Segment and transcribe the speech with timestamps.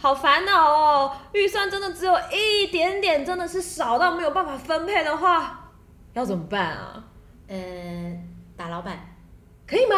[0.00, 1.12] 好烦恼哦！
[1.34, 5.70] 预算真的只有一点点，真的是少到没有办法分配的话，
[6.14, 7.04] 要怎么办啊？
[7.48, 7.56] 呃，
[8.56, 8.98] 打老板
[9.66, 9.96] 可以吗？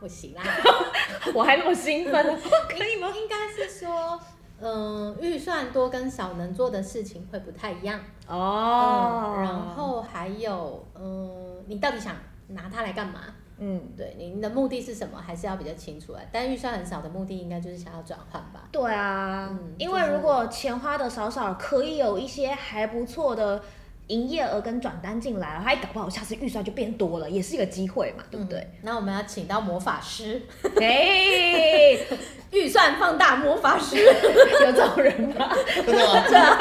[0.00, 0.42] 不行啦，
[1.34, 2.24] 我还那么兴奋，
[2.68, 3.08] 可以吗？
[3.14, 4.18] 应该是说，
[4.58, 9.42] 嗯、呃，预算多跟少能做的事情会不太一样哦、嗯。
[9.42, 12.16] 然后还有，嗯、呃，你到底想
[12.48, 13.20] 拿它来干嘛？
[13.58, 16.20] 嗯，对，你的目的是什么，还是要比较清楚啊。
[16.32, 18.68] 但预算很少的目的，应该就是想要转换吧？
[18.72, 23.62] 对啊，嗯，因为如果钱花的少少，可以有一些还不错的
[24.08, 28.58] 营业额跟转单进来了，还搞不好下次预算就变多了，也是一个机会嘛，对不对？
[28.60, 30.42] 嗯，那我们要请到魔法师，
[30.80, 31.96] 哎，
[32.52, 35.50] 预算放大魔法师， 有这种人吗？
[35.74, 36.24] 真的吗？
[36.28, 36.58] 对啊，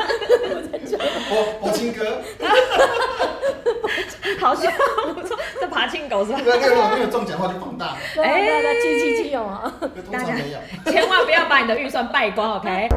[1.29, 2.21] 我我亲哥。
[4.39, 4.71] 好笑，
[5.13, 6.39] 不错，这爬进狗是吧？
[6.43, 7.95] 对，那个没有中奖的话就放大。
[8.15, 9.71] 对对对，七七七有啊。
[10.11, 10.33] 大家
[10.85, 12.87] 千万不要把你的预算败光，OK？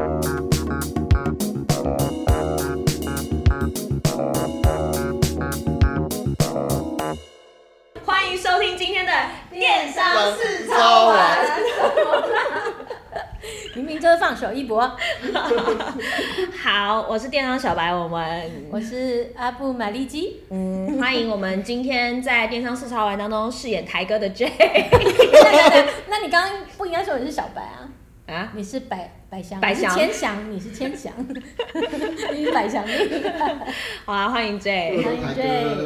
[9.55, 11.47] 电商四超玩。
[13.73, 14.81] 明明就是放手一搏。
[16.61, 20.41] 好，我是电商小白，我们我是阿布玛丽基。
[20.49, 24.51] 嗯，欢迎我们今天在电商四超玩当中饰演台哥的 J。
[26.09, 27.87] 那你刚刚不应该说你是小白啊？
[28.27, 31.11] 啊，你是百百祥，百祥千祥，你是千祥，
[32.31, 32.85] 你是百祥。
[34.05, 35.83] 好啊，欢迎 J，欢迎 J，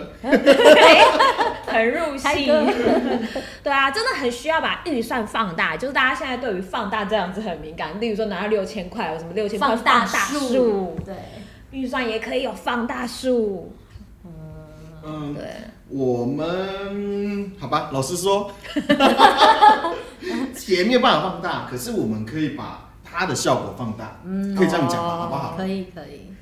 [1.66, 2.46] 很入戏。
[3.64, 8.00] 对啊，真的很需要把预算放大，就是大家现在对于放大这样子很敏感。
[8.00, 10.96] 例如说拿到六千块，有什么六千块放大数？
[11.04, 11.16] 对，
[11.72, 13.74] 预算也可以有放大数。
[15.04, 15.44] 嗯，对，
[15.88, 18.52] 我们好吧，老实说，
[20.54, 25.56] 钱没有办法放大，可是我们可以把它的效果放大，嗯，可以这样讲吧，好不好？
[25.58, 26.34] 可以，可以。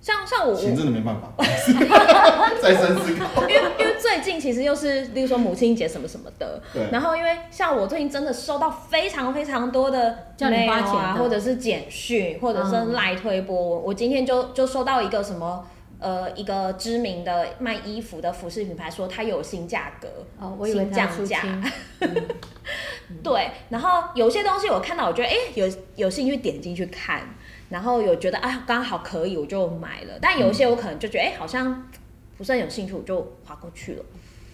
[0.00, 1.28] 像像我，钱真的没办法，
[2.62, 3.42] 再深思考。
[3.42, 6.88] 因为因为最近其实又是，例如说母亲节什么什么的，对。
[6.90, 13.54] 然后因为像我最近真的收到非常非常多的叫你花钱啊，或者是简讯，或者是赖推波。
[13.54, 15.66] 我我今天就就收到一个什么。
[16.00, 21.44] 呃，一个知名的卖衣服的服饰品牌说它有新价格，哦，我以为新降价。
[23.22, 27.22] 对，然后有些东西我看到，我觉得哎，有有兴趣点进去看，
[27.68, 30.18] 然后有觉得啊，刚好可以，我就买了。
[30.22, 31.86] 但有一些我可能就觉得哎，好像
[32.38, 34.04] 不是很有兴趣，我就划过去了。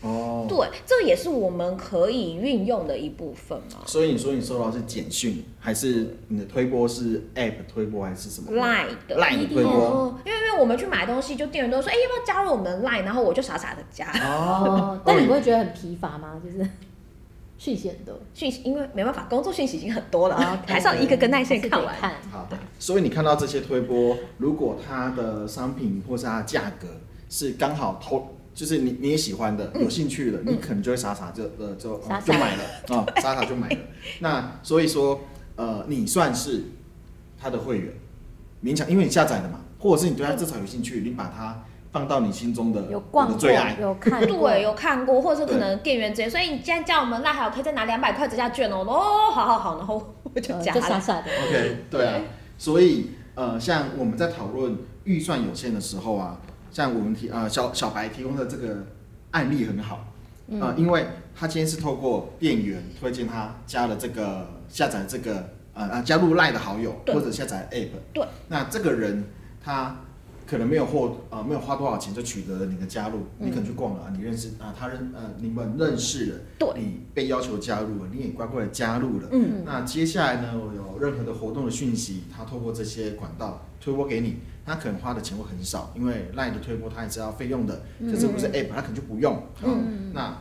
[0.06, 3.80] 哦，对，这也是我们可以运用的一部分嘛。
[3.86, 10.18] 所以你说你收到是简讯，还是你的推播是 App 推播，还是什么？Line 的 Line 推播。
[10.24, 13.02] 因为因为我们去买东西，就店员都说，哎，要不要加入我们 Line？
[13.02, 14.06] 然后我就傻傻的加。
[14.24, 16.40] 哦， 但你不会觉得很疲乏吗？
[16.44, 16.66] 就是
[17.58, 20.36] 讯息很多，讯息因为没办法，工作讯息已经很多了，
[20.68, 21.94] 还是要一个个耐心看完。
[22.30, 26.86] 好的，所以你看到这些推播，如果它的商品或是它的价格
[27.28, 28.35] 是刚好投。
[28.56, 32.32] 就是你你也喜欢的，有兴趣的，嗯、你可能就会傻傻就呃就傻傻。
[32.32, 33.76] 就买了啊， 傻傻就买了。
[34.20, 35.20] 那所以说
[35.56, 36.64] 呃，你算是
[37.38, 37.92] 他的会员，
[38.64, 41.62] 勉强，因为你下载的嘛，或者是你对他至少有兴趣，你把它
[41.92, 51.30] 放到你心中的有逛过最爱，有看过，对，有看过，或者是可能店员直接，所以你既然叫我们那还有可以再拿两百块折价券哦，哦，好好好，然后我就加了，就傻傻的。
[51.46, 52.22] OK，对啊，
[52.56, 56.40] 所以呃，像我们在讨论预算有限的时候啊。
[56.76, 58.84] 像我们提呃小小白提供的这个
[59.30, 60.12] 案例很好，
[60.48, 69.24] 嗯、呃，因为他今天是透过店员推荐他加了这个下载这个呃啊加入 LINE 的好友，或者下载 App，对，那这个人
[69.64, 69.96] 他
[70.46, 84.36] 可能没有获呃没有花多少钱就取得了你的加入，嗯、你可能去逛了，你认识啊、呃、他认呃你们认识了，对，你被要求加入了，你也乖乖的加入了，嗯，那接下来呢，我有任何的活动的讯息，他透过这些管道推播给你。
[84.68, 89.40] 他可能花的钱会很少，因为 LINE 的推播他也是要费用的，这是不是 App，他可能就不用。
[89.62, 90.36] 嗯，那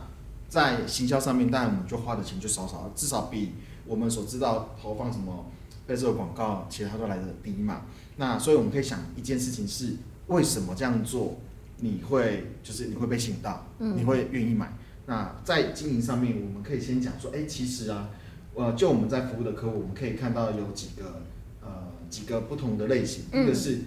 [0.48, 3.52] 在行销上面，当然我们就花的钱就少少，至少比
[3.86, 5.46] 我们所知道投放什么
[5.86, 7.82] 被这个广告，其实它都来得低嘛。
[8.16, 9.94] 那所以我们可以想一件事情是，
[10.26, 11.38] 为什么这样做
[11.78, 14.72] 你会就是你会被吸引到，你会愿意买？
[15.06, 18.10] 那在经营上面，我们可以先讲说，哎，其实啊，
[18.54, 21.22] 呃，就我们在服务的客户，我们可以看到有几个
[21.62, 21.68] 呃
[22.10, 23.80] 几个不同的类型，一个是。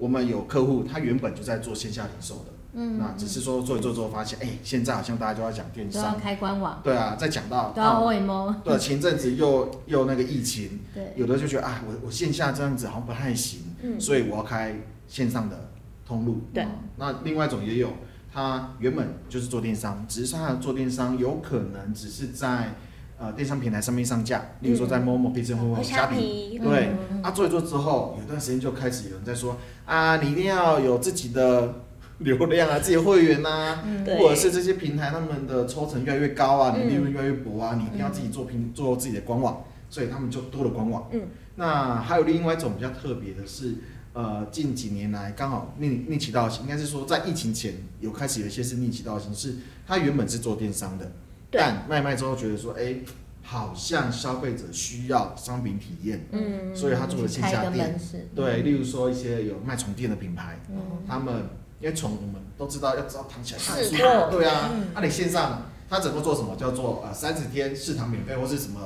[0.00, 14.76] 我们有客户，他原本就在做线下零售的，嗯，那只是说做一做之后发现，哎、欸，现在好像大家都要讲电商，都要开官网，对啊，在讲到都要 OMO， 对，前阵子又又那个疫情， 对，有的就觉得啊，我我线下这样子好像不太行，嗯，所以我要开
[15.08, 15.70] 线上的
[16.06, 16.64] 通路，对，
[16.96, 17.90] 那另外一种也有，
[18.32, 22.74] 他原本就是做电商，只是他的做电商有可能只是在。
[23.20, 31.74] 呃，电商平台上面上架，例如说在 Momo、PChome、虾皮，对，啊，做一做之后，有段时间就开始有人在说啊，你一定要有自己的
[32.18, 33.82] 流量啊，自己的会员呐、
[34.18, 41.08] 或者是这些平台他们的抽成越来越高啊，你利润越来越薄啊，嗯、你一定要自己做平做自己的官网，所以他们就多了官网。
[41.12, 41.22] 嗯，
[41.56, 43.74] 那还有另外一种比较特别的是，
[44.12, 49.54] 呃，近几年来刚好逆逆其道行，应该是说在疫情前有开始有一些是逆其道行，是
[49.86, 51.12] 他原本是做电商的，
[51.50, 51.60] 对。
[51.60, 53.04] 但卖卖之后觉得说，哎、欸。
[53.40, 57.98] 好像消费者需要商品体验，嗯，所以他做了线下店，
[58.34, 60.76] 对，例如说一些有卖床垫的品牌，嗯，
[61.08, 61.44] 他们
[61.80, 63.96] 因为床我们都知道要知道躺起来舒服，
[64.30, 66.56] 对啊，那你线上他整个做什么？
[66.56, 68.80] 叫做呃三十天试躺免费或是什么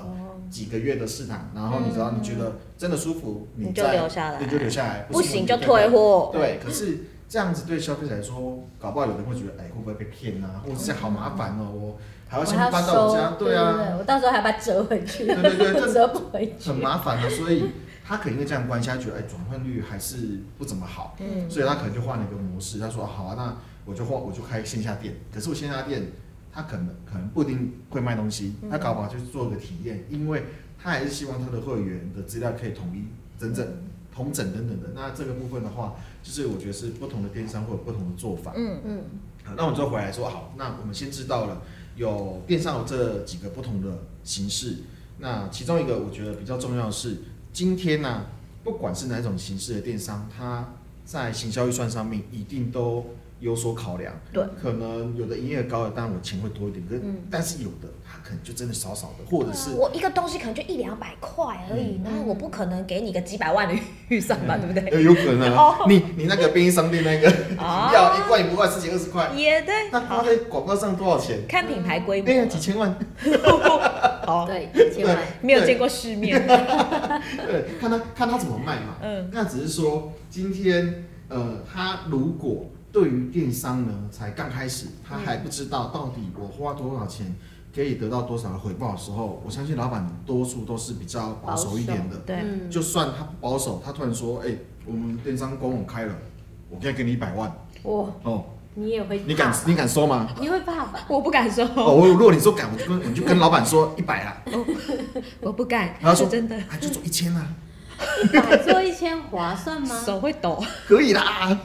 [0.50, 6.98] 几个月的试躺，然后你知道你觉得真的舒服，你就留下来，你就留下来，不行就退货，对，可是
[7.28, 11.98] 这样子对消费者来说，搞不好有人会觉得哎会不会被骗啊，或者是好麻烦哦，我。
[12.28, 17.28] 还要先搬到我家，对啊，我到时候还要把它折回去，对对对， 折不回去，很麻烦的。
[17.28, 17.64] 所以
[18.04, 22.78] 他可能因为这样关系，他觉得哎，转换率还是不怎么好，嗯，所以他可能就换了一个模式。
[22.78, 25.14] 他说好啊，那我就换，我就开线下店。
[25.32, 26.12] 可是我线下店，
[26.52, 30.44] 他可能可能不一定会卖东西，他搞不好就是做个体验，因为
[30.78, 33.04] 他还是希望他的会员的资料可以统一、
[33.40, 33.66] 整整、
[34.14, 34.88] 同整等等的。
[34.94, 38.52] 那这个部分的话，就是我觉得是不同的电商会有不同的做法。
[38.56, 39.04] 嗯嗯。
[39.44, 41.62] 好，那我们就回来说好，那我们先知道了。
[41.94, 44.78] 有电商有这几个不同的形式，
[45.18, 47.18] 那其中一个我觉得比较重要的是，
[47.52, 48.26] 今天呢、啊，
[48.64, 50.66] 不管是哪种形式的电商，它
[51.04, 53.04] 在行销预算上面一定都
[53.40, 54.14] 有所考量。
[54.32, 58.18] 对，可能有的营业额高的，当然我钱会多一点，嗯、但是有的它。
[58.22, 63.74] 可能就真的少少的，或者是我一个东西可能就一两百块而已，然后我不可能给你个几百万的
[64.08, 65.02] 预算吧，对不 对？
[65.02, 67.28] 有可能啊， 你你那个便利商店那个
[67.92, 69.90] 要一罐也不快，十几二十块，也对。
[69.90, 71.40] 那花在广告上多少钱？
[71.48, 72.96] 看品牌规模，对呀，几千万。
[74.26, 76.46] 好，对，几千万，没有见过世面。
[76.46, 78.96] 对， 看他看他怎么卖嘛。
[79.02, 87.34] 嗯，那只是说今天呃，他如果对于电商呢，才刚开始，他还不知道到底我花多少钱。
[87.74, 92.18] 可以得到多少的回报的时候，我相信老板多数都是比较保守一点的。
[92.18, 92.36] 对，
[92.68, 96.14] 就算他不保守，他突然说：“哎、欸，我们电商官网开了，
[96.68, 97.50] 我可以给你一百万。”
[97.84, 99.22] 哇哦，你也会？
[99.26, 99.52] 你敢？
[99.66, 100.28] 你敢说吗？
[100.40, 101.00] 你会怕吧？
[101.08, 101.64] 我不敢说。
[101.76, 104.36] 哦，我如果你说敢，我就跟我就跟 老板说一百啊。
[105.40, 105.94] 我不敢。
[106.00, 107.46] 然后说真的，啊，就做一千啊。
[108.24, 110.00] 一百做一千划算吗？
[110.04, 110.62] 手会抖。
[110.86, 111.58] 可以啦。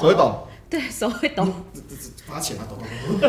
[0.00, 0.48] 手会抖。
[0.70, 1.46] 对，手会抖。
[2.26, 3.28] 发钱啊，抖抖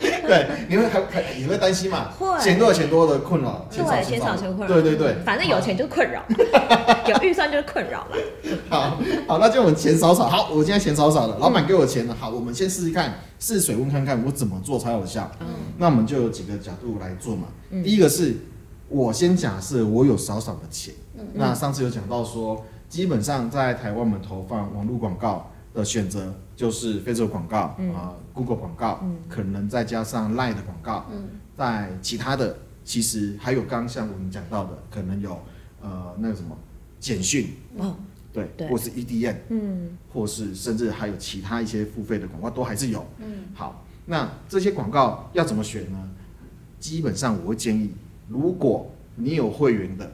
[0.28, 2.10] 对，你会还还你会担心嘛？
[2.18, 4.74] 会钱多有钱多的困扰，对，钱少钱困扰。
[4.74, 6.22] 对对对，反正有钱就是困扰，
[7.08, 8.16] 有预算就是困扰了。
[8.68, 10.28] 好，好，那就我们钱少少。
[10.28, 12.14] 好，我现在钱少少了，老板给我钱了。
[12.14, 15.30] 好，我们先试试看，试水温看看我怎么做才有效。
[15.40, 15.46] 嗯，
[15.78, 17.48] 那我们就有几个角度来做嘛。
[17.82, 18.36] 第一个是
[18.88, 20.94] 我先假设我有少少的钱。
[21.34, 27.94] 那上次有讲到说，基本上在台湾我们投放网络广告的选择就是 Facebook 广告啊、嗯。
[27.94, 35.40] 呃、Google 广告，嗯、可能再加上 Line 的广告，嗯、在其他的其实还有刚刚像我们讲到的，可能有
[35.82, 36.56] 呃那个什么
[37.00, 37.96] 简讯，哦，
[38.32, 38.68] 对，对。
[38.68, 46.10] 或是 EDM，嗯，或是甚至还有其他一些付费的广告都还是有，嗯，好，那这些广告要怎么选呢？
[46.78, 47.90] 基本上我会建议，
[48.28, 50.12] 如果你有会员的，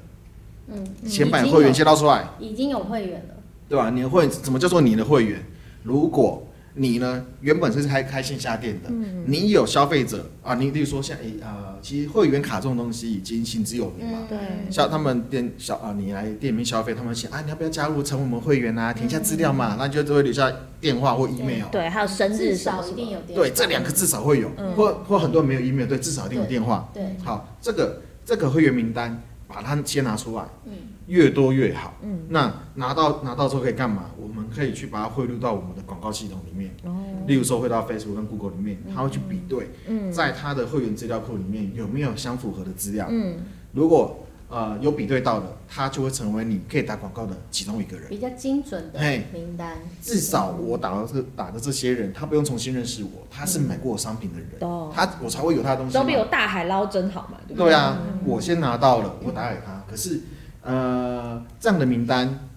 [0.68, 3.33] 嗯，先把会员介绍出来，已经有会员了。
[3.68, 3.90] 对吧？
[3.90, 5.42] 你的会怎么叫做你的会员？
[5.82, 14.18] 如果你呢原本是开开线下店的，嗯、你有消费者啊，你比如说像诶呃，其实会员卡这种东西已经行之有名嘛。
[14.28, 14.72] 对、嗯。
[14.72, 18.92] 像他们店小啊，你来店里面消费，他们想啊，你要不要加入成为我们会员啊？
[18.92, 21.68] 填一下资料嘛，嗯、那就就会留下电话或 email。
[21.70, 23.44] 对，还有生日至少一定有电话。
[23.44, 26.90] 对，这两个至少会有，嗯、或或很多人没有 email，对，至少一定有电话。
[26.92, 27.04] 对。
[27.04, 29.22] 对好，这个这个会员名单，
[29.54, 30.44] 把它先拿出来。
[30.66, 30.72] 嗯。
[31.06, 31.92] 越多越好。
[32.02, 34.06] 嗯，那拿到拿到之后可以干嘛？
[34.18, 36.74] 我们可以去把它汇入到我们的广告系统里面。
[36.82, 36.96] 哦，
[37.26, 43.06] 例如说汇到 Facebook 跟 Google 里面，他会去比对，嗯，在他的会员资料库里面有没有相符合的资料。
[43.10, 43.36] 嗯，
[43.72, 44.23] 如果
[44.54, 48.08] 呃有比对到的，他就会成为你可以打广告的其中一个人。
[48.08, 49.00] 比较精准的
[49.32, 49.78] 名单。
[50.00, 54.48] 至少我打的这打的这些人，他不用重新认识我，他是买过我商品的人，
[54.94, 55.94] 他我才会有他的东西。
[55.94, 57.38] 都比我大海捞针好嘛？
[57.56, 60.20] 对啊，我先拿到了，我打给他，可是。
[60.66, 62.48] 呃，这样的名单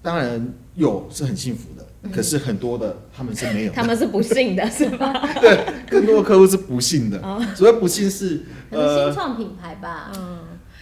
[0.00, 5.12] 当然有是很幸福的，嗯、可是很多的他们是没有，他们是不幸的， 是吧？
[5.42, 7.20] 对，更多的客户是不幸的。
[7.54, 10.10] 所以、哦、不幸是呃新创品牌吧？
[10.16, 10.38] 嗯，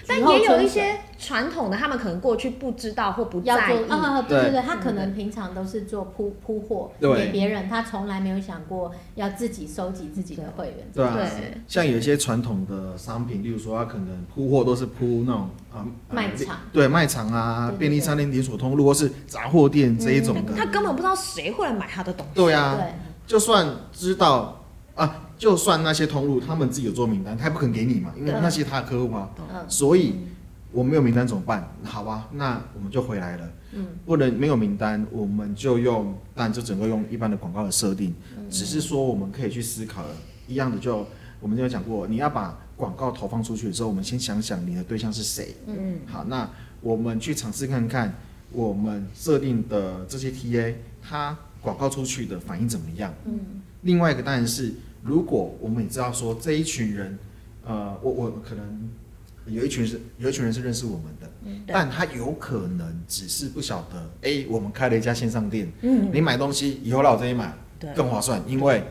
[0.06, 3.88] 但也有一些传统的，他们可能过去不知道或不在意。
[3.88, 10.76] 啊，对对对，他可能平常都是做铺铺货给别人，他从来没有想过要自己收集自己的会员。
[10.92, 11.18] 对啊，
[11.68, 22.32] 像有一些传统的商品，例如说他可能铺货都是铺那种啊卖场，对卖场啊，便利商店连锁通路或是杂货店这一种的，他根本不知道谁会来买他的东西。
[22.34, 22.76] 对啊，
[23.26, 24.60] 就算知道
[24.94, 25.28] 啊。
[25.42, 29.28] 就算那些通路他们自己有做名单，他也不肯给你嘛，因为那些他的客户嘛。
[29.68, 30.14] 所以
[30.70, 31.68] 我没有名单怎么办？
[31.82, 33.50] 好吧，那我们就回来了。
[33.72, 38.14] 嗯，不能没有名单，我们就用，但就整个用一般的广告的设定，
[38.48, 40.04] 只是说我们可以去思考
[40.46, 41.06] 一样的就，就
[41.40, 45.56] 我们就有讲过，你要把广告投放出去的时候，我们先想想你的对象是谁。
[45.66, 46.48] 嗯，好，那
[46.80, 48.14] 我们去尝试看看
[48.52, 53.12] 我们设定的这些 TA，他广告出去的反应怎么样？
[53.24, 53.40] 嗯，
[53.80, 54.72] 另外一个当然是。
[55.02, 57.18] 如果我们也知道说这一群人，
[57.64, 58.88] 呃，我我可能
[59.46, 67.52] 有一群是有一群人是认识我们的，嗯、但他有可能只是不晓得，哎、欸，我们开了一家线上店，嗯，你买东西以后来我这里买，
[67.94, 68.84] 更划算，因为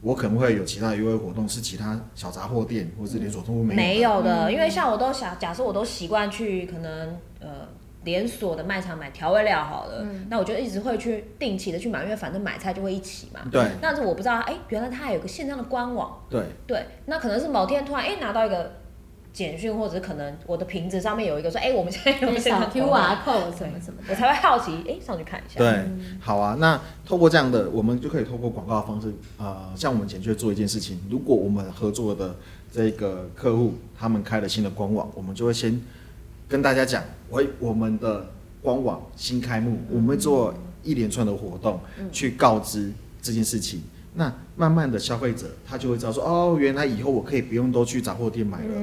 [0.00, 7.68] 我可能会有其他优惠活动，是其他小杂货店或者是连锁通路没有的，没有的，因为像我都想，假设我都习惯去可能呃。
[8.08, 13.40] 连锁的卖场买调味料好了，嗯、那我就一直会去定期的去买，因为反正买菜就会一起嘛。
[13.52, 13.62] 对。
[13.82, 16.18] 但是我不知道，哎、欸，原来它还有个线上的官网。
[16.30, 16.42] 对。
[16.66, 18.76] 对，那可能是某天突然哎、欸、拿到一个
[19.30, 25.58] 简讯，或者是可能我的瓶子上面有一个说，哎、欸，我们现在有线上 QR code 什么什么，我才会好奇，哎、欸，上去看一下。
[25.58, 25.84] 对，
[26.18, 26.56] 好啊。
[26.58, 30.98] 那透过这样的，我们就可以透过广告的方式，呃，像我们简去做一件事情。
[31.10, 32.34] 如果我们合作的
[32.72, 35.80] 这个客户他们开了新的官网，我们就会先
[36.48, 38.26] 跟大家讲，喂，我们的。
[38.60, 40.52] 官网新开幕，我们会做
[40.82, 41.78] 一连串的活动
[42.10, 43.80] 去告知这件事情。
[44.14, 48.74] 那慢慢的消费者他就会知道说，哦，原来以后我可以不用都去杂货店买了。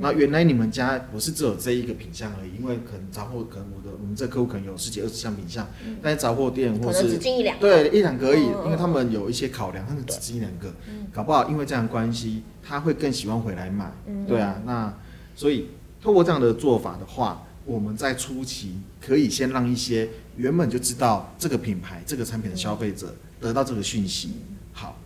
[0.00, 5.68] 那原来你们家不是只有这一个品相而已，因为可能杂货可能我的我们这客户可能有十几二十项品相，
[6.02, 10.72] 但是杂货店或是只进一两对一两个而已，因为他们有一些考量，他们只进一两个，
[11.12, 13.92] 搞不好因为这样的关系，他会更喜欢回来买。
[14.26, 14.94] 对啊，那
[15.36, 15.68] 所以
[16.02, 17.42] 透过这样的做法的话。
[17.64, 24.38] 我们在初期可以先让一些原本就知道这个品牌、这个产品的消费者得到这个讯息。
[24.72, 24.96] 好，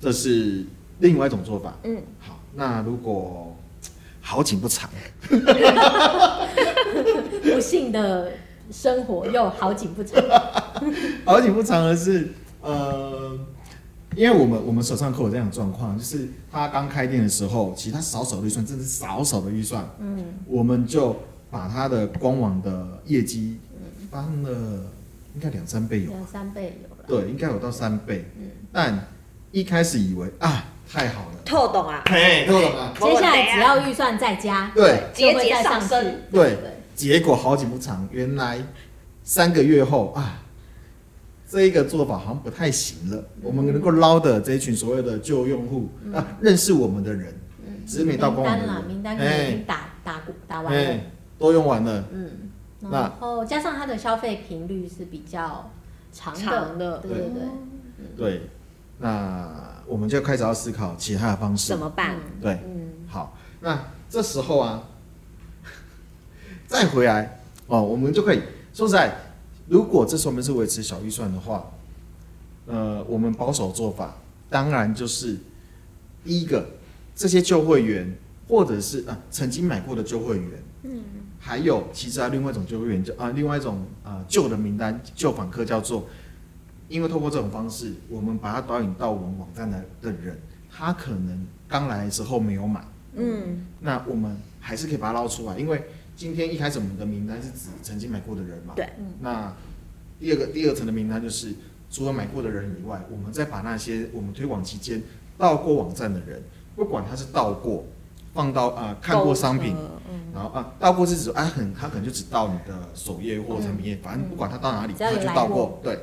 [0.00, 0.64] 这是
[1.00, 1.74] 另外一种做法。
[1.82, 3.56] 嗯，好，那如果
[4.20, 4.88] 好景不长，
[7.42, 8.30] 不幸的
[8.70, 10.22] 生活又好景不长。
[11.26, 12.28] 好景不长的是，
[12.60, 13.36] 呃，
[14.16, 19.84] 因为我们我们手上可有这样的状况，就是他刚开店的时候，其实他少少的预算，真的是少少的预算。
[19.98, 21.16] 嗯，我们就。
[21.50, 23.60] 把他的官网的业绩
[24.10, 24.50] 翻了，
[25.36, 28.28] 应该两三倍有，两三倍有了，对，应该有到三倍。
[28.36, 29.06] 嗯，但
[29.52, 32.92] 一开始以为啊，太好了，透懂啊，嘿，透懂啊。
[33.00, 36.22] 接下来只要预算再加，对，就会再上升。
[36.32, 36.58] 对，
[36.96, 38.58] 结果好景不长，原来
[39.22, 40.42] 三个月后啊，
[41.54, 43.24] 这一个做法好像不太行了。
[43.40, 47.32] 我们能够捞的这一群所谓的旧用户啊，认识我们的人，
[47.86, 51.00] 只是没到官网了，名单已经打打打完了。
[51.38, 52.50] 都用完了，嗯，
[52.90, 55.70] 然后加上它的消费频率是比较
[56.12, 56.98] 长的，长的。
[56.98, 57.40] 对对对，
[58.16, 58.42] 对，
[58.98, 59.48] 那
[59.86, 61.68] 我们就开始要思考其他的方式。
[61.68, 62.16] 怎么办？
[62.42, 63.78] 对，嗯，好，那
[64.10, 64.82] 这时候啊，
[66.66, 68.40] 再回来哦，我们就可以
[68.72, 69.16] 说实在，
[69.68, 71.70] 如果这时候我们是维持小预算的话，
[72.66, 74.16] 呃，我们保守做法
[74.50, 75.38] 当然就是
[76.24, 76.66] 第一个，
[77.14, 78.16] 这些旧会员
[78.48, 81.02] 或者是啊曾经买过的旧会员，嗯。
[81.46, 86.06] 还有，其实还有另外一种旧会员，叫啊，另外一种啊旧的名单旧访客叫做，
[86.88, 90.40] 因为透过这种方式，我们把它导引到我们网站的的人，
[90.70, 92.82] 他可能刚来的时候没有买，
[93.16, 95.84] 嗯，那我们还是可以把它捞出来，因为
[96.16, 98.88] 今天一开始我们的名单是指曾经买过的人嘛，对，
[99.20, 99.54] 那
[100.18, 101.54] 第二个第二层的名单就是
[101.90, 105.02] 除了买过的人以外，我们再把那些我们推广期间
[105.36, 106.42] 到过网站的人，
[106.76, 107.84] 不管他是到过。
[108.32, 109.76] 放到啊、呃，看过商品，
[110.10, 115.96] 嗯、然后啊，到过是指啊，很他可能就只到你的首页或产品页，嗯、反正不管他到哪里，他就到过，对。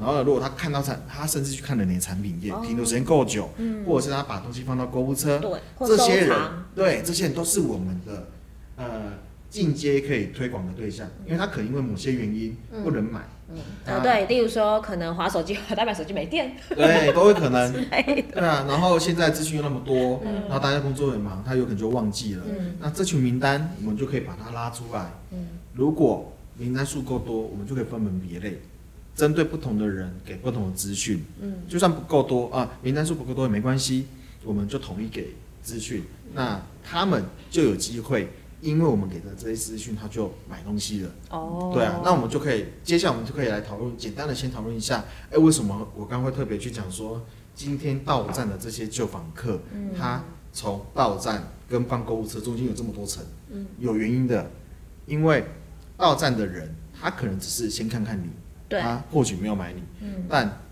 [0.00, 6.38] 然后如果他看到产，他甚至去看了你的产品页，停留时间够久，嗯、或者是他把东西放到购物车，对，这些人，
[6.74, 8.28] 对，这些人都是我们的
[8.76, 9.12] 呃
[9.54, 13.20] 进阶可以推广的对象，因为他可能因为某些原因不能买。
[13.20, 13.56] 嗯
[13.86, 17.72] 嗯，啊对，例如说可能滑手机， 代表手机没电，对，都会可能，
[18.32, 18.64] 对啊。
[18.66, 22.42] 然后现在资讯又那么多，嗯、然后大家工作很忙，他有可能就忘记了。
[22.48, 25.12] 嗯、那这群名单，我们就可以把它拉出来。
[25.30, 28.58] 嗯、如果名单数够多，我们就可以分门别类，
[29.14, 31.22] 针对不同的人给不同的资讯。
[31.40, 34.06] 嗯，就算不够多啊，名单数不够多也没关系，
[34.42, 35.28] 我们就统一给
[35.62, 36.02] 资讯。
[36.28, 38.28] 嗯、那他们就有机会。
[38.64, 41.10] 因为我们给的这些资讯，他就买东西了。
[41.28, 47.20] 哦，对啊，那我们就可以，接下来我们就可以来讨论，简单的先讨论一下，哎，为什么我刚刚会特别去讲说，
[47.54, 54.50] 今天到站的这些旧访客，嗯、他从到站跟放购物车中间有这么多层，嗯，有原因的，
[55.04, 55.44] 因为
[55.98, 58.30] 到站的人，他可能只是先看看你，
[58.66, 60.62] 对，他或许没有买你，嗯，但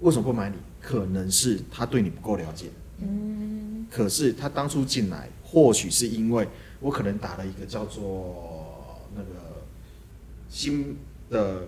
[0.00, 0.56] 为什么不买你？
[0.82, 2.66] 可能是他对你不够了解，
[2.98, 6.48] 嗯，可是他当初进来，或许是因为。
[6.80, 9.62] 我可能打了一个叫做那个
[10.48, 10.96] 新
[11.30, 11.66] 的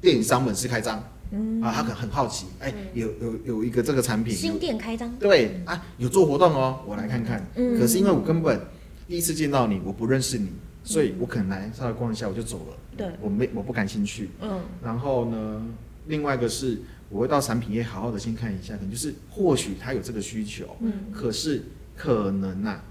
[0.00, 7.46] 电影商门市开张，嗯啊，他可能很好奇，哎、欸，有有有一个这个产品新店开张，对啊，有做活动哦，我来看看。
[7.54, 8.60] 嗯，可是因为我根本
[9.06, 10.48] 第一次见到你，我不认识你，
[10.82, 12.76] 所以我可能来稍微逛一下我就走了。
[12.96, 14.30] 对，我没我不感兴趣。
[14.40, 15.62] 嗯，然后呢，
[16.08, 21.62] 另外一个是我会到产品页好好的先看一下，可能就是或许他有这个需求，嗯，可是
[21.96, 22.84] 可能呐、啊。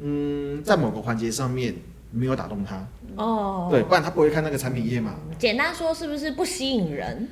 [0.00, 1.74] 嗯，在某个环节上面
[2.10, 2.86] 没有打动他
[3.16, 5.14] 哦，对，不然他不会看那个产品页嘛。
[5.38, 7.28] 简单说，是不是不吸引人？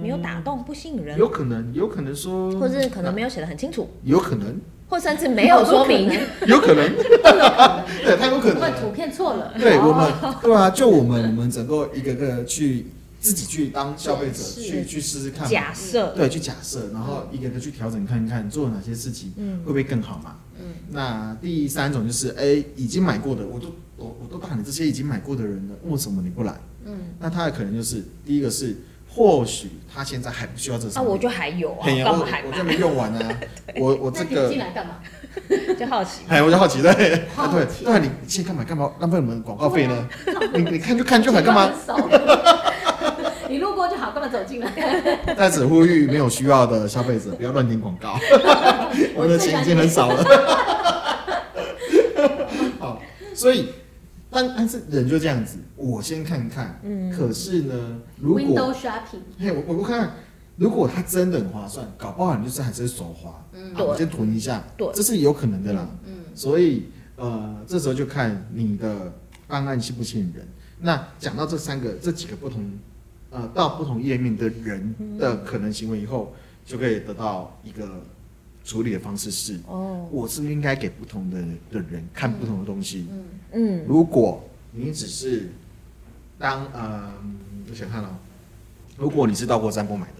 [0.00, 1.18] 没有打动，不吸引人？
[1.18, 6.08] 有可能，有可能说，或是可能没有写的很清楚，有可能，或甚至没有说明，
[6.46, 6.94] 有可能，
[8.04, 9.52] 对，他有可能，因为图片错了。
[9.58, 10.12] 对我们，
[10.42, 12.86] 对啊，就我们，我们整个一个个去
[13.20, 19.32] 自己去当消费者，去去试试看，假设，对，去假设，然后一个个去调整看看，做了哪些事情，
[19.64, 20.36] 会不会更好嘛？
[20.58, 26.54] 嗯那第三种就是，哎、欸，已经买过的，我都我我都把你这些已经买过的人了，为什么你不来？
[26.84, 28.76] 嗯，那他的可能就是第一个是，
[29.08, 30.98] 或许他现在还不需要这些。
[30.98, 31.86] 啊，我就还有啊？
[32.46, 33.40] 我就没用完啊，
[33.76, 34.96] 我我这个进来干嘛？
[35.78, 36.22] 就好奇。
[36.28, 40.08] 哎，我就好奇对，对，那你现在干嘛干嘛浪费我们广告费呢？
[40.54, 41.70] 你你看就看就好，干嘛？
[44.10, 44.70] 你路过就好，干嘛走进来？
[45.34, 48.18] 在此呼吁没有需要的消费者 不要乱点广告，
[49.14, 50.24] 我的钱已经很少了。
[52.78, 53.00] 好，
[53.34, 53.68] 所以
[54.30, 56.80] 但但是人就这样子，我先看看。
[56.82, 57.10] 嗯。
[57.10, 60.10] 可是呢，如果 Window shopping，嘿，我我看看，
[60.56, 63.44] 如果它真的很划算，搞不好你就是还是手滑。
[63.52, 63.72] 嗯。
[63.78, 64.62] 我先囤一下。
[64.76, 64.88] 对。
[64.92, 65.86] 这是有可能的啦。
[66.06, 66.24] 嗯。
[66.34, 69.12] 所以呃，这时候就看你的
[69.48, 70.46] 方案吸不吸引人。
[70.82, 72.70] 那讲到这三个、这几个不同。
[73.30, 78.02] 呃，到不同页面的人的可能行为以后，就可以得到一个
[78.64, 83.06] 处理的方式是：哦，我是不是应该给不同的的人看不同的东西？
[83.10, 83.84] 嗯嗯。
[83.86, 85.48] 如果你只是
[86.38, 87.12] 当呃，
[87.70, 88.18] 我想看了，
[88.96, 90.14] 如果你是到过站铺买的，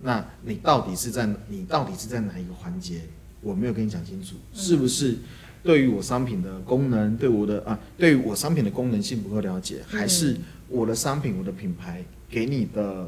[0.00, 3.00] 那你到底是在你到底是在哪一个环节？
[3.40, 5.18] 我没有跟你讲清楚，是不是
[5.64, 10.36] 对于我商品的功能，对我的啊，对于我商品的功能性不够了解，还是？
[10.68, 13.06] 我的商品，我的品牌给你的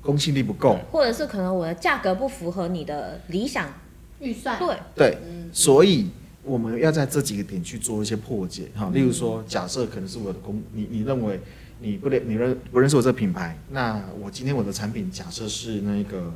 [0.00, 3.68] 公信力不够，或者是可能我的价格不符合你的理想
[4.20, 4.58] 预算。
[4.58, 5.18] 对对，
[5.52, 6.08] 所以
[6.42, 8.90] 我们要在这几个点去做一些破解哈。
[8.92, 11.38] 例如说，假设可能是我的公，你你认为
[11.80, 16.32] 你不认你认不认识我这个品牌，那我今天我的产品假设是那个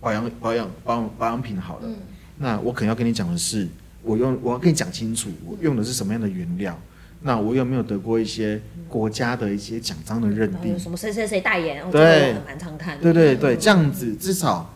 [0.00, 1.96] 保养保养保养保养品好了，嗯、
[2.38, 3.68] 那我可能要跟你讲的是，
[4.06, 6.78] 我用我要跟你讲清楚，我用的是什么样的原料。
[7.22, 10.78] 那我有没有得过一些国家的一些奖章的认定？
[10.78, 11.90] 什么谁谁谁代言？
[11.90, 13.00] 对，蛮常看。
[13.00, 14.72] 对对对，这样子至少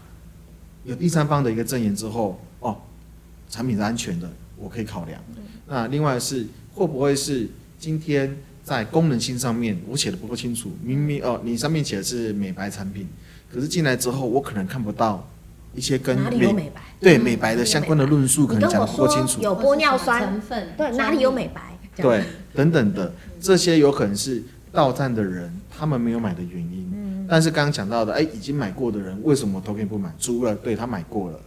[0.84, 2.76] 有第三方的一个证言之后，哦，
[3.48, 5.22] 产品是安全的，我可以考量。
[5.68, 7.46] 那另外是会不会是
[7.78, 10.72] 今天在功能性上面我写的不够清楚？
[10.82, 13.06] 明明哦，你上面写的是美白产品，
[13.52, 15.28] 可是进来之后我可能看不到
[15.74, 16.80] 一些跟哪里有美白？
[17.00, 19.40] 对美白的相关的论述可能讲得不够清楚。
[19.40, 21.78] 有玻尿酸成分，对，哪里有美白？
[21.96, 26.90] 对，等等的这些有可能是到站的人他们没有买的原因。
[26.94, 30.12] 嗯，但是刚刚讲到的，哎，已经买过的人为什么头可以不买？
[30.18, 31.40] 除了对他买过了，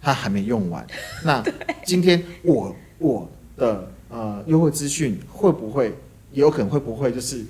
[0.00, 0.86] 他还没用完。
[1.24, 1.42] 那
[1.84, 5.88] 今天我我的呃优惠资讯会不会
[6.32, 7.44] 也有可能会不会就是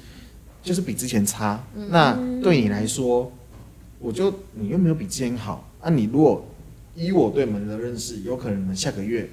[0.62, 1.62] 就是比之前差？
[1.90, 3.30] 那对你来说，
[3.98, 5.67] 我就你又没有比之前好。
[5.88, 6.44] 那你如果
[6.94, 9.30] 以我对你们的认识，有可能你们下个月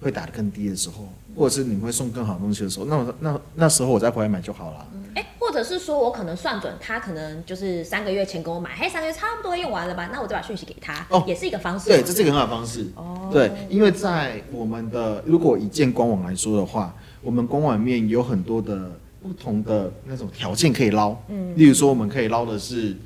[0.00, 1.08] 会打得更低的时候。
[1.34, 4.86] 或者是你会送更好东西的时候，那我那那时候我再回来买就好了。
[5.16, 10.08] 哎、欸，或者是说我可能算准他可能就是三个月前跟我买，嘿，三个月差不多用完了吧？
[10.12, 11.88] 那我就把讯息给他，哦，也是一个方式。
[11.88, 12.86] 对，这是一个很好的方式。
[12.94, 21.14] 哦，对，因为在我们的如果以建官网来说的话，我们官网面有很多的不同的那种条件可以捞。
[21.28, 22.96] 嗯，例如说我们可以捞的是，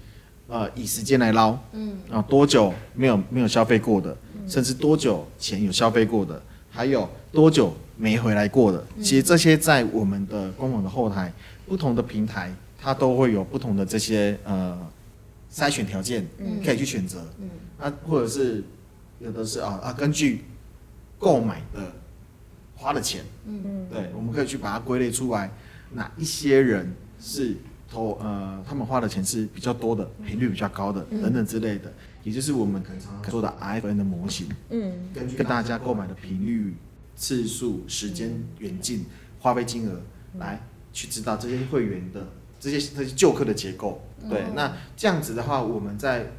[0.50, 1.56] 呃，以时间来捞。
[1.72, 7.72] 嗯，啊，多久没有没有消费过的，嗯、甚至多久前有消费过的，还有多久。
[8.00, 11.30] 没回来过的，其实这些在我们的官网的后台，
[11.68, 14.74] 不同的平台它都会有不同的这些呃
[15.52, 16.26] 筛选条件，
[16.64, 17.22] 可以去选择。
[17.38, 18.64] 嗯，啊，或者是
[19.18, 20.46] 有的是啊啊，根据
[21.18, 21.92] 购买的
[22.74, 25.50] 花的钱，嗯嗯，对，我们可以去把它归类出来，
[25.92, 27.54] 哪一些人是
[27.90, 36.76] 投呃，他们花的钱是比较多的，频率比较高的，等等之类的，也就是我们可能常常说的 RFM 的模型，嗯，根据大家购买的频率、
[37.16, 39.06] 次数、时间、远近、
[39.40, 40.00] 花费金额
[40.38, 42.28] 来去知道这些会员的
[42.60, 46.30] 这些这些旧客的结构，对，那这样子的话，我们在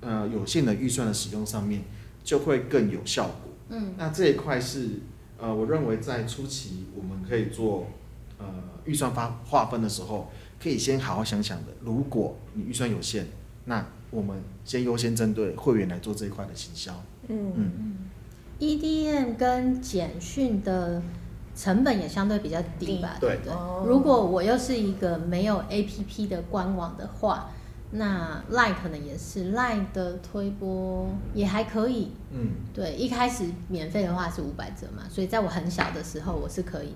[0.00, 1.82] 呃有限的预算的使用上面
[2.22, 5.00] 就会更有效果，嗯，那这一块是
[5.38, 7.86] 呃，我认为在初期我们可以做
[8.36, 8.44] 呃
[8.84, 10.30] 预算发划分的时候。
[10.62, 11.72] 可以先好好想想的。
[11.80, 13.26] 如果你预算有限，
[13.64, 16.92] 那我们先优先针对会员来做这一块的行销。
[17.28, 17.96] 嗯嗯。
[18.58, 21.00] EDM 跟简讯的
[21.56, 23.16] 成本也相对比较低吧？
[23.18, 23.52] 对对。
[23.86, 27.50] 如果我又是一个没有 APP 的官网的话，
[27.92, 32.12] 那 Line 可能也是 Line 的推播也还可以。
[32.32, 32.50] 嗯。
[32.74, 36.94] 对，一开始免费的话是五百折嘛，所以在我很小的时候，我是可以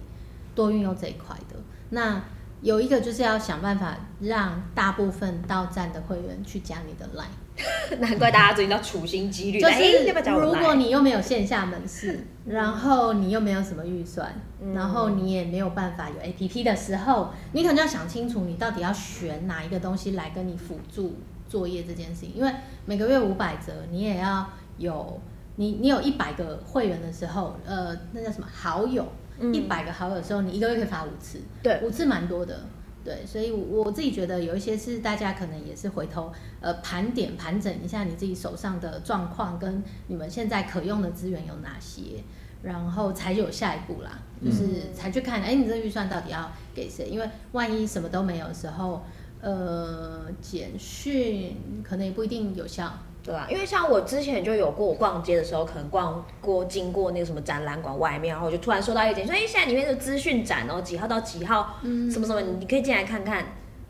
[0.55, 1.57] 多运用这一块的。
[1.91, 2.23] 那
[2.65, 9.61] 有一个就是要想办法让大部分到站的会员去加你的 line， 难怪大家最近都处心积虑。
[9.61, 14.35] 就是如果你又没有线下门市，然后你又没有什么预算，
[14.75, 22.33] 然后你也没有办法有 APP 的时候，你可能要想清楚，你到底要选哪一个东西来跟你辅助作业这件事情。
[22.35, 22.51] 因为
[22.87, 24.49] 每个月五百折，你也要
[24.79, 25.21] 有
[25.57, 29.07] 你你有一百个会员的时候，呃，那叫什么好友？
[29.53, 32.61] 一百个好友的时候，你一个月可以发五次，对，五次蛮多的，
[33.05, 42.23] 对，所以我自己觉得有一些是大家可能也是回头呃盘点盘整一下你自己手上的状况跟你们现在可用的资源有哪些，
[42.63, 47.09] 然后才有下一步啦，就是才去看，哎，你这预算到底要给谁？
[47.09, 49.05] 因为万一什么都没有的时候，
[49.41, 52.93] 呃，简讯可能也不一定有效。
[53.25, 63.43] 对啊，因为像我之前就有过，我逛街的时候可能逛过经过那个什么展览馆外面，然后我就突然收到一个简讯，说哎，现在里面的资讯展哦，几号到几号，嗯，什么什么，你可以进来看看，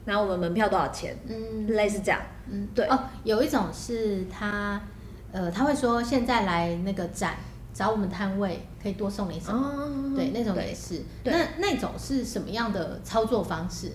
[0.04, 2.86] 然后我们门票多少钱，嗯，类似这样，嗯，对。
[2.86, 4.80] 哦，有一种是他，
[5.32, 7.36] 呃，他会说现在来那个展
[7.72, 11.32] 找我们摊位可以多送你什么，哦、对，那种也是，对。
[11.32, 13.90] 那那种是什么样的操作方式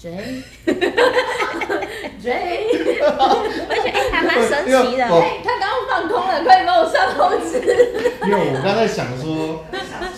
[2.20, 3.00] ？J，J，
[3.68, 5.04] 而且哎，还蛮神奇的。
[5.04, 7.58] 哎，他刚刚放空了，可以帮我上通知。
[8.26, 9.64] 因为我刚才想说，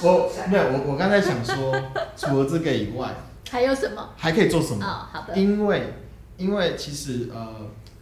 [0.03, 1.75] 我没有我我刚才想说，
[2.17, 3.15] 除了这个以外，
[3.51, 4.11] 还有什么？
[4.17, 4.85] 还可以做什么？
[4.85, 5.37] 哦，好的。
[5.37, 5.95] 因为
[6.37, 7.49] 因为其实呃，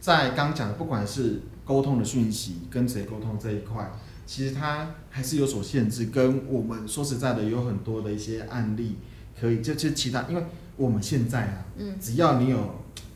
[0.00, 3.90] 在刚讲的不管是沟通的讯息跟谁沟通这一块，
[4.26, 6.06] 其实它还是有所限制。
[6.06, 8.96] 跟我们说实在的，有很多的一些案例
[9.40, 10.42] 可以，就就其他因为。
[10.80, 12.56] 我们现在啊，嗯，只要你有，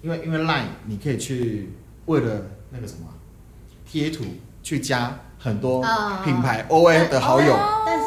[0.03, 1.71] 因为因为 Line 你可以去
[2.05, 3.07] 为了那个什么
[3.91, 4.23] 贴图
[4.63, 5.83] 去加很多
[6.23, 8.05] 品牌 OA 的好友，但是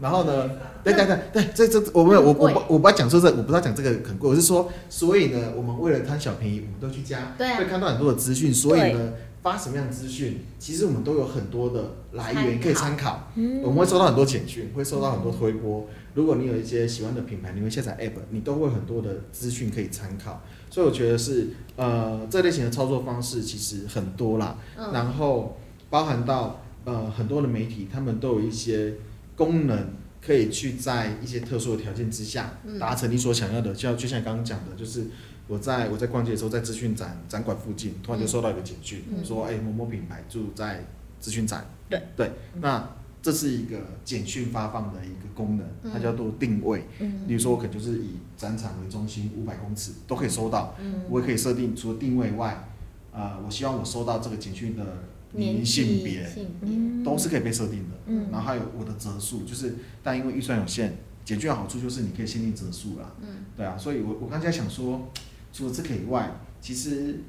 [0.00, 0.50] 然后呢，
[0.84, 13.62] 对对对对，这这我没有我我我不要讲说这，我不知道讲这个很贵，我是说，所以呢，我们为了贪小便宜，我们都去加，对，会看到很多的资讯，所以呢，发什么样的资讯，其实我们都有很多的来源可以参考，嗯。
[13.62, 15.86] 我们会收到很多简讯，会收到很多推播。
[16.14, 20.42] 如果你有一些喜欢的品牌，你会下载 App，你都会很多的资讯可以参考。
[20.68, 28.94] 所以我觉得是呃这类型的操作方式其实很多啦，嗯、然后包含到呃很多的媒体，他们都有一些
[29.36, 29.94] 功能
[30.24, 33.74] 可以去在一些特殊的条件之下达成你所想要的。
[33.74, 35.06] 就就像刚刚讲的，就是
[35.46, 40.84] 我在我在逛街的时候，在资讯展展馆附近，突然就收到一个简讯，嗯、说哎某某品牌住在
[41.18, 42.96] 资讯展，对对，那。
[43.22, 46.84] 这是一个简讯发放的一个功能，它叫做定位。
[47.00, 50.74] 嗯，比如说我可能就是以展场为中心，五百公尺都可以收到。
[50.80, 52.66] 嗯，我也可以设定除了定位外，
[53.12, 54.84] 啊、呃，我希望我收到这个简讯的
[55.32, 56.26] 年龄、性别，
[56.62, 57.96] 嗯，都是可以被设定的。
[58.06, 63.12] 嗯，然后还有我的折数，就是但因为预算有限，简讯的好处就是你可以限定折数啦。
[63.20, 65.10] 嗯，对啊，所以我我刚才想说，
[65.52, 67.20] 除了这个以外，其实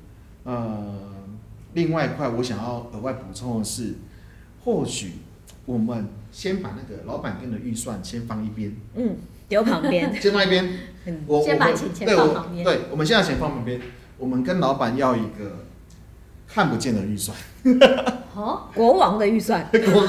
[0.45, 0.99] 呃，
[1.73, 3.95] 另外一块我想要额外补充的是，
[4.63, 5.15] 或许。
[5.71, 9.15] 我们先把那个老板跟的预算先放一边，嗯，
[9.47, 10.69] 丢旁边， 先放一边，
[11.25, 13.79] 我先把钱钱放旁边，对，我们现在钱放旁边，
[14.17, 15.65] 我们跟老板要一个
[16.45, 17.37] 看不见的预算，
[18.35, 20.05] 哦，国王的预算，国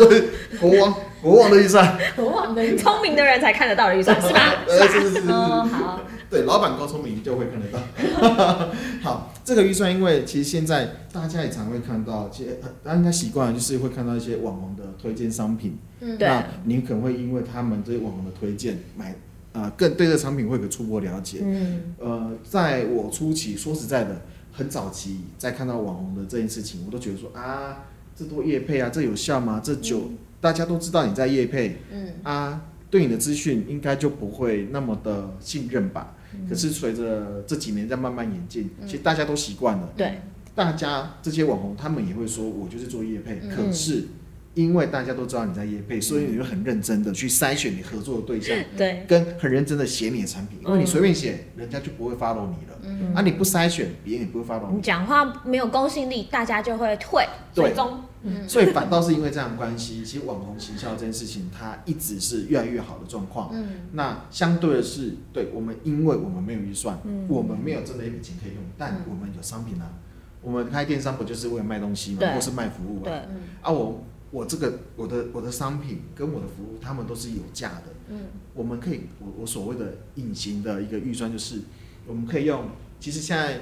[0.61, 4.55] 国王国王的预算，国王的聪明的人才看得到的预算是吧？
[4.69, 6.01] 是是是是，好。
[6.33, 7.79] 对，老板够聪明就会看得到。
[9.03, 15.77] 好，这个预算，因为其实现在大家也常会看到，其实大家应该习惯了，就是会看到一些网红的推荐商品。
[16.01, 19.11] 嗯，那你可能会因为他们这些网红的推荐买，
[19.53, 21.41] 啊、呃，更对这个产品会有个初步了解。
[21.43, 27.85] 嗯，呃，在我初期，说实在的，很早期在看到网红的这件事情，我都觉得说啊，
[28.17, 29.61] 这多业配啊，这有效吗？
[29.63, 29.99] 这酒。
[30.09, 32.61] 嗯大家都知道你在业配，嗯啊，
[32.93, 36.15] 对你的资讯应该就不会那么的信任吧？
[36.35, 39.89] 嗯、可是随着这几年在慢慢演进，嗯、其实大家都习惯了。
[39.97, 40.21] 对，
[40.55, 44.05] 大家这些网红他们也会说，我就是做业配，嗯、可是。
[44.55, 52.79] 因为大家都知道你在业配，所以你就很认真的去筛选你合作的对象， 对，跟很认真的写你的产品，因为你随便写，人家就不会 follow 你了。
[52.83, 54.77] 嗯，啊，你不筛选，别人也不会 follow 你。
[54.77, 57.27] 你讲话没有公信力，大家就会退。
[57.55, 57.73] 对，
[58.23, 63.51] 嗯，所以反倒是因为这样的关系，其实网红行销这件事情，它一直是越来越好的状况。
[63.53, 69.91] 嗯，那相对的是，对我们，因为我们没有预算，我们没有真的一笔钱可以用，但我们有商品啊，
[70.41, 72.21] 我们开电商不就是为了卖东西嘛？
[72.35, 73.03] 或是卖服务嘛？
[73.05, 73.13] 对，
[73.61, 74.05] 啊我。
[74.33, 77.83] 我这个我的我的商品跟我的服务，他们都是有价的。
[78.09, 78.19] 嗯，
[78.55, 81.61] 我们可以我我所谓的隐形的一个预算，就是
[82.07, 82.65] 我们可以用。
[82.99, 83.61] 其实现在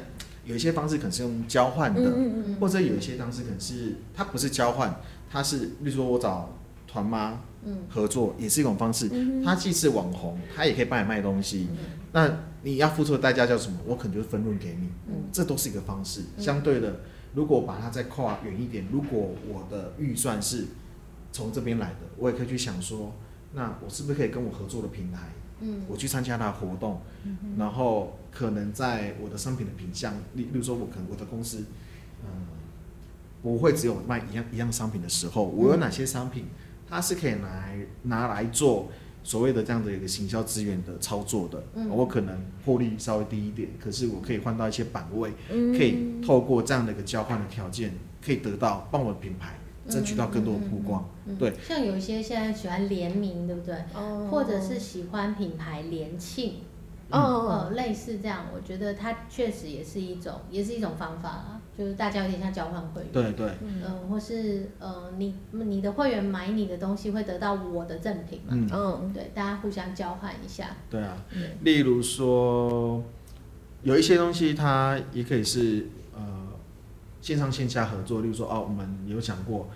[0.51, 2.13] 有一些方式可能是用交换的，
[2.59, 6.59] 或者有一些方式可能是它不是交换，它是，例如说我找
[6.89, 7.41] 团妈
[7.89, 9.09] 合作，也是一种方式。
[9.45, 11.69] 它既是网红，它也可以帮你卖东西。
[12.13, 12.29] 那
[12.63, 13.79] 你要付出的代价叫什么？
[13.87, 14.89] 我可能就是分润给你。
[15.33, 17.01] 这都是一个方式，相对的。
[17.33, 20.65] 如果把它再跨远一点，如果我的预算是
[21.31, 23.15] 从这边来的，我也可以去想说，
[23.55, 25.21] 那我是不是可以跟我合作的平台，
[25.61, 31.65] 嗯，我去参加他的活动，嗯，然后可能在我的商品的品相，例例如说，我可能我的公司，
[32.25, 32.47] 嗯，
[33.43, 36.47] 不会只有卖一样一样商品的时候，我有哪些商品，
[36.89, 38.91] 它是可以来拿来做。
[39.23, 47.93] 所谓的这样的一个行销资源的操作的，嗯、我可能获利稍微低一点，可是我可以换到一些版位，嗯、可以透过这样的一个交换的条件，
[48.25, 49.59] 可以得到帮我的品牌
[49.91, 51.03] 争取到更多的曝光。
[51.27, 53.75] 嗯嗯嗯嗯、对，像有一些现在喜欢联名，对不对？
[53.95, 56.55] 哦、或者是喜欢品牌联庆。
[57.13, 73.03] 哦、嗯，类似这样，我觉得它确实也是一种，也是一种方法啊，就是大家有点像交换会员，对对，嗯、呃，或是呃，你你的会员买你的东西会得到我的赠品嘛，嗯，对，大家互相交换一下，对啊，对例如说
[73.83, 76.00] 有一些东西它也可以是呃
[77.21, 79.69] 线上线下合作，例如说哦，我们有讲过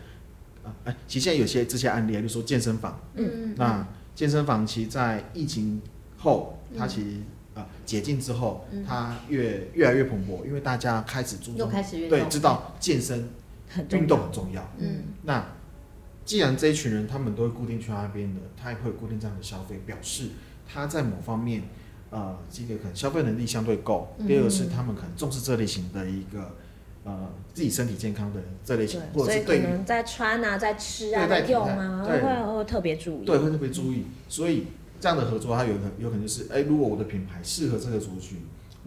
[0.62, 5.80] 啊，哎，其实现在有些这些案例，例如说健身房，嗯，那健身房其实在疫情
[6.16, 6.58] 后。
[6.76, 7.18] 它其实
[7.54, 11.70] 呃解禁之后，它越越来越蓬勃，因为大家开始注重，
[12.08, 13.28] 对，知道健身
[13.92, 14.68] 运动很重要。
[14.78, 15.46] 嗯，那
[16.24, 20.30] 既然这一群人他们都会固定去那边的，他也会固定这样的消费，表示
[20.66, 21.62] 他在某方面
[22.10, 24.12] 呃这个可能消费能力相对够。
[24.26, 26.56] 第二个是他们可能重视这类型的一个
[27.04, 34.66] 呃自己身体健康的这类型，或者是对于在穿啊、在吃啊、在用啊，会会特别注意，对，会特别注意，所以。
[35.00, 38.38] 这样的合作，它有可有可能就是，哎，如果我的品牌适合这个族群，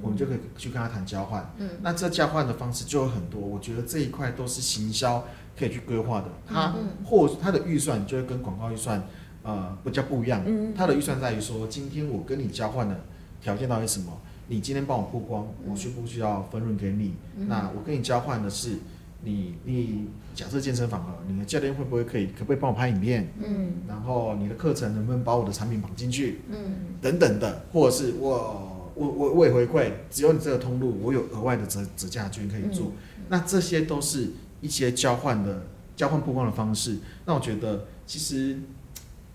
[0.02, 1.48] 我们就可以去跟他谈交换。
[1.60, 6.28] 嗯，那这交换的方式就有很多，我觉得这一块都是行销可以去规划的。
[6.48, 6.74] 它
[7.06, 9.08] 或他的预算就会跟广告预算，
[9.44, 10.42] 呃，比较不一样。
[10.44, 13.00] 嗯，它的预算在于说，今天我跟你交换的
[13.40, 14.20] 条件到底是什么？
[14.48, 17.14] 你今天帮我曝光，我需不需要分润给你？
[17.48, 18.78] 那我跟你交换的是。
[19.24, 20.06] 你你
[20.36, 23.28] 假设健身房了，你的教练会不会可以可不可以帮我拍影片？
[23.44, 26.42] 嗯，然后你的课程能不能把我的产品绑进去？
[26.50, 32.94] 嗯，等等的，或者是我我我我也回馈，只有你这个通路，我有额外的折折价券可以做。
[33.18, 35.64] 嗯，那这些都是一些交换的
[35.96, 37.00] 交换曝光的方式。
[37.26, 38.60] 那我觉得其实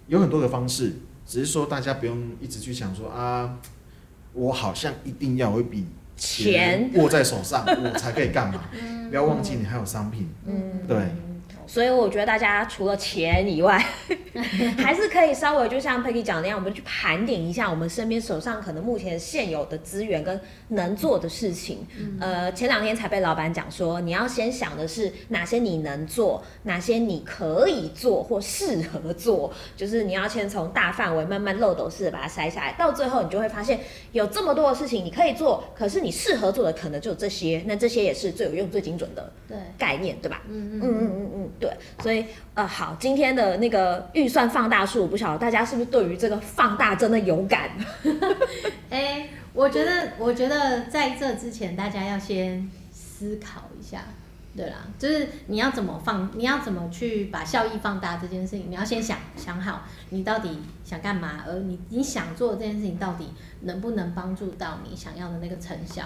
[0.07, 0.93] 有很多的方式，
[1.27, 3.59] 只是说大家不用一直去想说啊，
[4.33, 5.87] 我好像一定要有一笔。
[6.15, 8.65] 钱握在手上，我才可以干嘛？
[9.11, 10.29] 不要忘记你还有商品。
[10.47, 10.55] 嗯，
[10.87, 10.97] 对。
[11.67, 13.79] 所以我觉得大家除了钱以外，
[14.79, 21.87] 还是可以稍微就像 Peggy 讲的那样，我们去盘点一下我们身边手上可能目前现有的资源跟能做的事情。
[21.99, 33.81] 嗯、呃，前两天才被老板讲说，你要先想的是哪些你能做，哪些你可以做或适合做，就是你要先从大范围慢慢漏斗式的把它筛下来，到最后你就会发现
[34.13, 39.33] 有这么多的事情你可以做，可是你适合做的可能就有这些，那这些也是最有用、最精准的
[39.79, 40.43] 概念，对，对吧？
[40.49, 41.52] 嗯嗯嗯嗯嗯。
[41.61, 41.71] 对，
[42.03, 47.71] 所以呃好，今天的那个预算放大术，我不晓得大家是不是对于这个放大真的有感？
[48.91, 54.03] 哎，我觉得，我觉得在这之前，大家要先思考一下，
[54.57, 66.05] 对啦，就是你要怎么放，你要怎么去把效益放大这件事情，你要先想想好，你到底想干嘛，而你你想做这件事情到底能不能帮助到你想要的那个成效。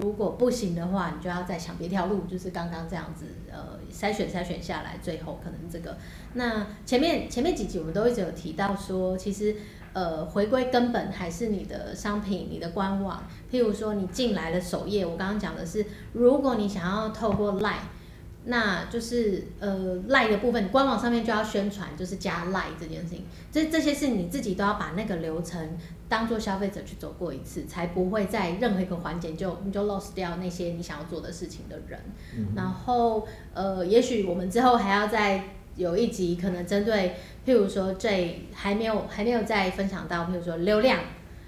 [0.00, 5.96] 如果不行的话，你就要再想别条路，就是刚刚这样子，呃，筛选筛选下来，最后可能这个。
[6.34, 9.56] 那前面前面几集我们都一直有提到说，其实
[9.92, 13.22] 呃，回归根本还是你的商品、你的官网。
[13.50, 17.76] 譬如说你进来的首页，我刚刚讲的是，如果你想要透过 lie
[18.46, 23.24] 那就是呃赖的部分，官网上面就要宣传，就是加赖这件事情。
[23.50, 25.78] 这这些是你自己都要把那个流程
[26.10, 31.98] 当做消费者去走过一次，才不会在任何一个环节就你就 lost 掉那些你想要做的事情的人。
[32.36, 35.44] 嗯、然后呃，也许我们之后还要再
[35.76, 37.14] 有一集，可能针对
[37.46, 41.00] 譬如说这还没有还没有再分享到，譬如说流量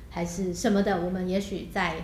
[0.09, 1.97] 还是什么的，我们也许在。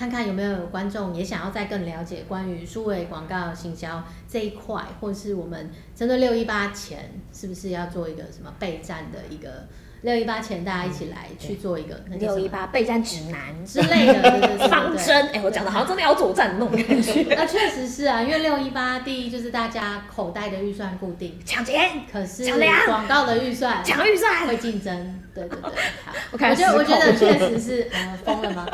[0.00, 9.66] 看看有没有观众也想要再更了解关于数位广告行销这一块，或是我们针对六一八前是不是要做一个什么备战的一个。
[10.00, 15.28] 六一八前，大家一起来去做一个六一八备战指南之类的方针。
[15.34, 17.26] 哎，我讲的好像真的要作战那种感觉。
[17.36, 22.50] 那确实是啊，因为六一八第一就是大家口袋的预算固定，抢钱，可是
[22.86, 25.20] 广告的预算抢预算会竞争。
[25.32, 25.70] 对对对，
[26.04, 28.66] 好， 我觉得我觉得确实是呃疯了吗？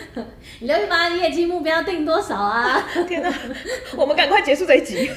[0.58, 2.82] 你六一八业绩目标定多少啊？
[3.06, 3.32] 天哪，
[3.96, 5.08] 我们赶快结束这一集。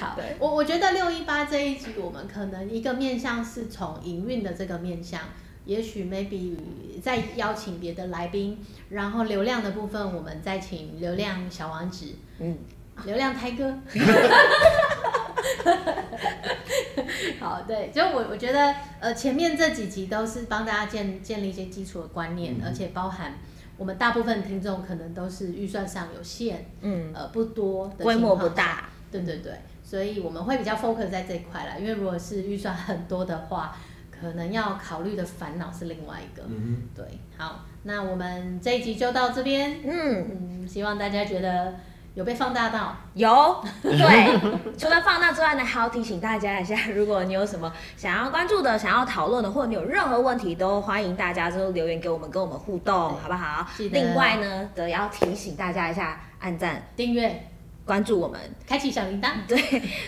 [0.00, 4.78] 好，我我觉得六一八这一集我们可能一个面向是从营运的这个。
[4.78, 5.20] 面向，
[5.64, 6.54] 也许 maybe
[7.02, 12.06] 再邀请别的来宾，然后流量的部分，我们再请流量小王子，
[12.38, 12.56] 嗯，
[13.04, 13.76] 流量胎哥，
[17.40, 23.34] 好，对，就我我觉得，呃，前面这几集都是帮大家建建立一些基础的观念，嗯、而且包含
[23.76, 33.76] 我们大部分听众可能都是预算上有限，嗯，呃，不多的，规模不大，对对对，所以我们会比较 focus 在这一块啦，因为如果是预算很多的话。
[34.20, 36.42] 可能要考虑的烦恼是另外一个，
[36.92, 37.04] 对，
[37.36, 40.26] 好，那我们这一集就到这边，嗯。
[40.28, 41.76] 嗯，希望大家觉得
[42.18, 44.40] 有被放大到，有， 对，
[44.76, 53.64] 除了放大之外呢，还要提醒大家一下，如果你有什么想要关注的、想要讨论的，或者你有任何问题，都欢迎大家就留言给我们，跟我们互动，好不好？
[53.92, 57.47] 另外呢，也要提醒大家一下，按赞、订阅。
[57.88, 59.30] 关注我们，开启小铃铛。
[59.48, 59.58] 对，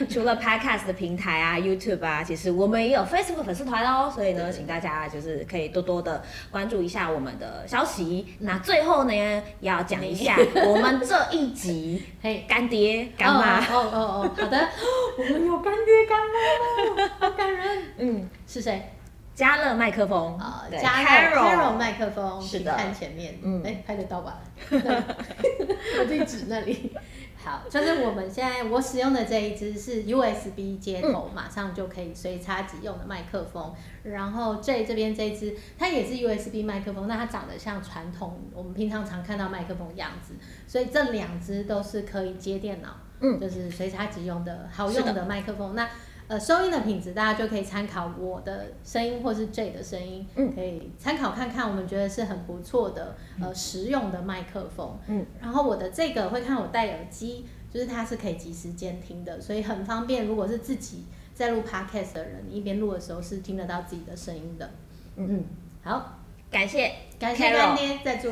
[0.06, 4.12] 除了 Podcast 的平台啊， YouTube 啊，其实我们也有 Facebook 粉丝团哦。
[4.14, 8.34] 所以呢，请大家就是可以多多的关注一下我们的消息。
[8.40, 10.36] 那最后呢，要讲一下
[10.68, 13.60] 我们这一集，嘿，干爹干妈。
[13.60, 14.68] 哦哦哦，好的，
[15.16, 17.82] 我们有干爹干妈，好感人。
[17.96, 18.92] 嗯，是谁？
[19.40, 20.36] 嘉乐麦克风。
[20.36, 24.38] 啊，加乐 Carol 麦克风，是的，看前面，嗯，哎，拍得到吧？
[24.70, 26.92] 我自己指那里。
[27.42, 33.72] 好，就是我们现在我使用的这一支是 USB 接头，马上就可以随插即用的麦克风。
[34.02, 40.34] 然后 J 这边这一支它也是 USB 麦克风，那它长得像传统我们平常常看到麦克风的样子，
[40.66, 45.74] 所以这两支都是可以接电脑，嗯，就是随插即用的好用的麦克风。
[45.74, 45.88] 那
[46.30, 60.24] 呃，收音的品质，大家就可以参考我的声音或是 J 的声音，嗯，可以参考看看，我们觉得是很不错的，呃，实用的麦克风，嗯，然后我的这个会看我戴耳机，就是它是可以即时监听的，所以很方便。
[60.24, 64.70] 如果是自己在录 Podcast 的人，你一边录的时候是听得到自己的声音的，
[65.16, 65.26] 嗯。
[65.38, 65.44] 嗯，
[65.82, 68.30] 好，感谢感谢干爹赞助，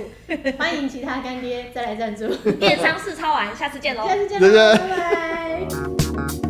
[0.56, 6.47] 欢迎其他干爹再来赞助， 电商试抄完，下次见喽，下次见喽，拜拜。